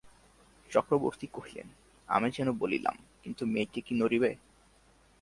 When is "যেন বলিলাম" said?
2.31-2.95